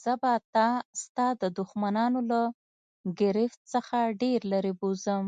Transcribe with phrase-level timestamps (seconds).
[0.00, 0.68] زه به تا
[1.02, 2.40] ستا د دښمنانو له
[3.20, 5.24] ګرفت څخه ډېر لیري بوزم.